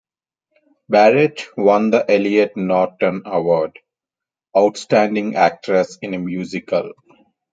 [0.89, 3.77] Barrett won the Elliot Norton Award-
[4.57, 6.93] Outstanding Actress in a Musical.